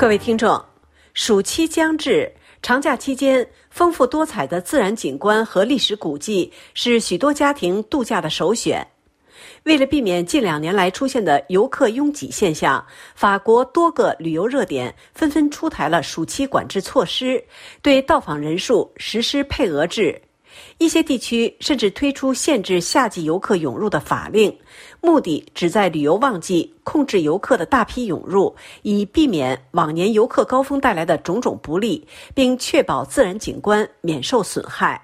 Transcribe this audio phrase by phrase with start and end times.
[0.00, 0.58] 各位听众，
[1.12, 8.84] 暑期将至，长假期间，丰富多彩的自然景观和历史古迹是许多家庭度假的首选。
[9.64, 12.82] 为了避免近两年来出现的游客拥挤现象，
[13.14, 17.44] 法国多个旅游热点纷纷出台了暑期管制措施，
[17.82, 20.18] 对到访人数实施配额制。
[20.78, 24.54] 一些地区甚至推出限制夏季游客涌入的法令，
[25.00, 35.00] 目的旨在旅游旺季控制游客的大批涌入，以避免往年游客高峰带来的种种不利，并确保自然景观免受损害。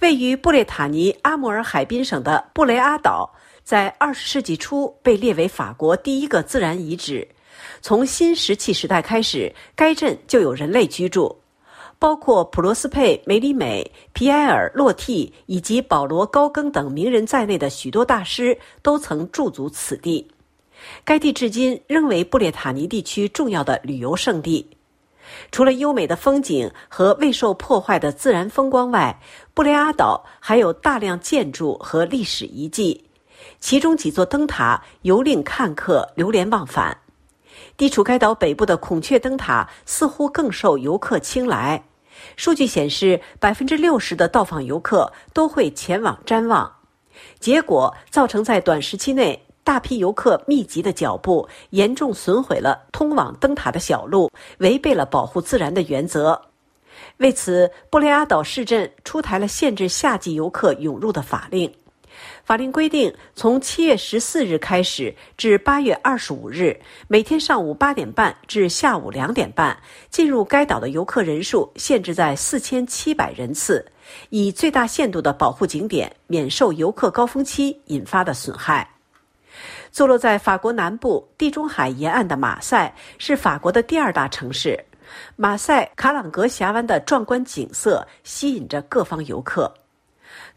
[0.00, 3.30] 位于布列塔尼阿穆尔海滨省的布雷阿岛，
[3.62, 7.26] 在二十世纪初被列为法国第一个自然遗址。
[7.80, 11.36] 从新石器时代开始，该镇就有人类居住。
[12.02, 20.28] 包括普罗斯佩、梅里美、皮埃尔·洛蒂以及保罗·高更等名人在内的许多大师都曾驻足此地。
[21.04, 24.68] 该地至今仍为布列塔尼地区重要的旅游胜地。
[25.52, 29.20] 除了优美的风景和未受破坏的自然风光外，
[29.54, 33.04] 布雷阿岛还有大量建筑和历史遗迹，
[33.60, 36.98] 其中几座灯塔尤令看客流连忘返。
[37.76, 41.80] 地处该岛北部的孔雀灯塔似乎更受游客青睐。
[42.36, 46.72] 数据显示，百分之六十的到访游客都会前往瞻望，
[47.38, 56.40] 结果造成在短时期内大批游客密集的脚步，严重损毁了通往灯塔的小路，违背了保护自然的原则。
[57.18, 61.72] 为此，布雷阿岛市镇出台了限制夏季游客涌入的法令。
[62.44, 66.78] 法令规定，从七月十四日开始至八月二十五日，
[67.08, 69.76] 每天上午八点半至下午两点半，
[70.10, 73.84] 进入该岛的游客人数限制在四千七百人次，
[74.30, 78.88] 以最大限度的保护景点免受游客高峰期引发的损害。
[79.90, 84.82] 坐落在法国南部地中海沿岸的马赛是法国的第二大城市，
[85.36, 89.72] 马赛卡朗格峡湾的壮观景色吸引着各方游客。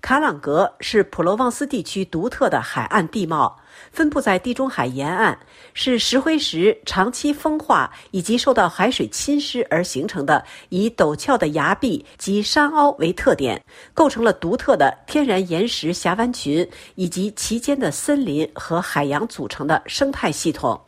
[0.01, 3.59] 卡朗格是普罗旺斯地区独特的海岸地貌，
[3.91, 5.35] 分布在地中海沿岸，
[5.73, 13.59] 是石灰石长期风化以及受到海水侵蚀而形成的，以陡峭的崖壁及山凹为特点，
[13.95, 20.79] 构成了独特的天然岩石峡湾群以及其间的森林和海洋组成的生态系统，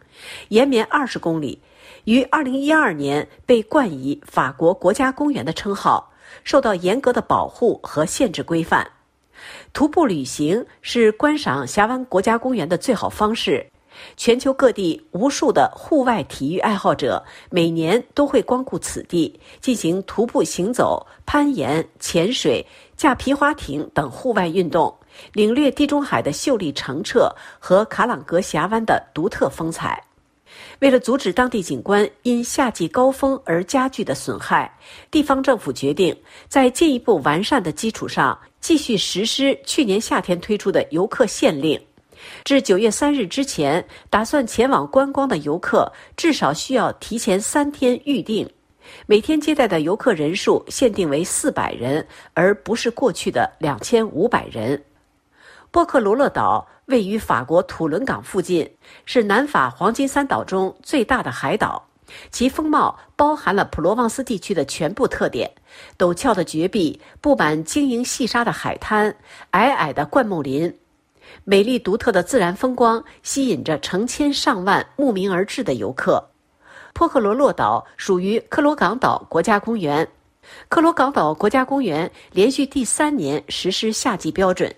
[0.50, 1.59] 延绵二十公里，
[2.03, 6.13] 于二零一二年被冠以法国国家公园的称号，
[6.44, 8.88] 受到严格的保护和限制规范。
[9.73, 13.65] 徒步旅行是观赏峡湾国家公园的最好方式。
[14.15, 22.63] 全球各地无数的户外体育爱好者每年都会光顾此地，进行徒步行走、攀岩、潜水、
[22.95, 24.95] 驾皮划艇等户外运动，
[25.33, 27.27] 领略地中海的秀丽澄澈
[27.57, 30.03] 和卡朗格峡湾的独特风采。
[30.79, 34.72] 为了阻止当地景观因夏季高峰而加剧的损害，
[35.09, 36.16] 地方政府决定
[36.47, 41.79] 在进一步完善的基础上，继续实施去年夏天推出的游客限令。
[42.44, 48.47] 至九月三日之前，打算前往观光的游客至少需要提前三天预定，
[49.06, 54.84] 每天接待的游客人数限定为四百人，而不是过去的两千五百人。
[55.72, 56.68] 波克罗勒岛。
[56.87, 58.69] 位于法国土伦港附近，
[59.05, 61.85] 是南法黄金三岛中最大的海岛。
[62.31, 65.51] 其风貌包含了普罗旺斯地区的全部特点：
[65.97, 69.13] 陡峭的绝壁、布满晶莹细沙的海滩、
[69.51, 70.73] 矮矮的灌木林。
[71.43, 76.25] 美丽独特的自然风光吸引着成千上万慕名而至的游客。
[76.93, 80.07] 波克罗洛岛属于克罗港岛国家公园。
[80.69, 84.73] 克罗港岛国家公园连续第三年实施夏季标准。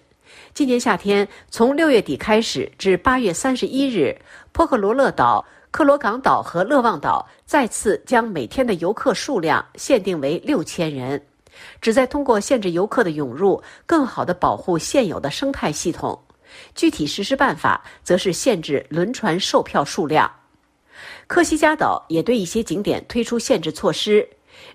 [0.59, 4.13] 今年夏天，从六月底开始至八月三十一日，
[4.51, 11.25] 波克罗勒岛、克罗港岛和勒旺岛再次将每天的游客数量限定为六千人，
[11.79, 16.21] 旨在通过限制游客的涌入，更好地保护现有的生态系统。
[16.75, 20.29] 具体实施办法则是限制轮船售票数量。
[21.25, 24.27] 科西嘉岛也对一些景点推出限制措施。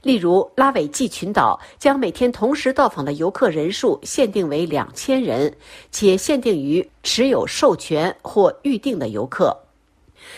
[0.03, 5.55] 例如，拉韦济群岛将每天同时到访的游客人数限定为两千人，
[5.91, 9.57] 且限定于持有授权或预定的游客。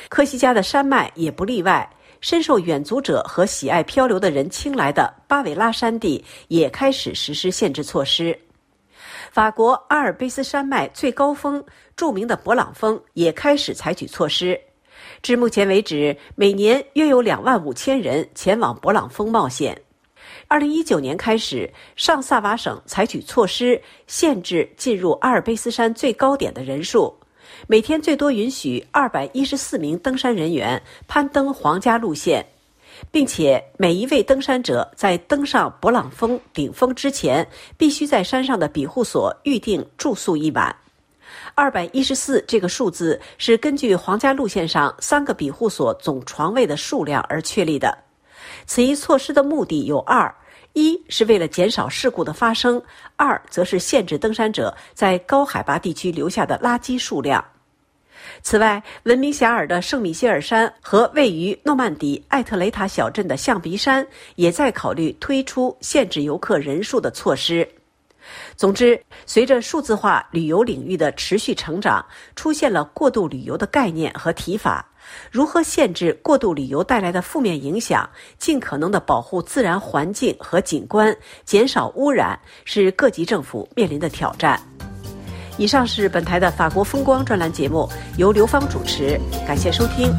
[0.08, 1.88] 科西嘉的山脉也不例外，
[2.20, 8.38] 深受远足者和喜爱漂流的人青睐的巴韦拉山地也开始实施限制措施。
[9.30, 11.62] 法国阿尔卑斯山脉最高峰
[11.94, 14.58] 著名的勃朗峰也开始采取措施。
[15.22, 19.80] 至目前为止，每年约有两万五千人前往勃朗峰冒险。
[20.48, 27.14] 二零一九年开始，上萨瓦省采取措施，限制进入阿尔卑斯山最高点的人数，
[27.66, 32.46] 每天最多允许二百一十四名登山人员攀登皇家路线。
[33.10, 37.46] 并且每一位登山者在登上勃朗峰顶峰之前，
[37.76, 40.74] 必须在山上的庇护所预定住宿一晚。
[41.54, 47.96] 二百一十四这个数字是根据皇家路线上三个庇护所总床位的数量而确立的。
[48.66, 50.34] 此一措施的目的有二：
[50.72, 52.80] 一是为了减少事故的发生；
[53.16, 57.44] 二则是限制登山者在高海拔地区留下的垃圾数量。
[58.42, 67.68] 此外，闻名遐迩的圣米歇尔山和位于诺曼底艾特雷塔小镇的象鼻山也在考虑推出限制游客人数的措施。
[68.56, 74.86] 总之，随着数字化旅游领域的持续成长，出现了过度旅游的概念和提法。
[75.30, 78.08] 如何限制过度旅游带来的负面影响，
[78.38, 84.60] 尽可能的保护自然环境和景观，减少污染，是各级政府面临的挑战。
[85.58, 87.88] 以上是本台的法国风光专栏节目，
[88.18, 90.12] 由刘芳主持，感谢收听。